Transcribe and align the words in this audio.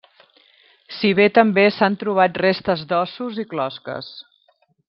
Si 0.99 1.11
bé 1.19 1.27
també 1.35 1.67
s'han 1.77 1.99
trobat 2.05 2.41
restes 2.45 2.89
d'ossos 2.93 3.41
i 3.45 3.49
closques. 3.55 4.13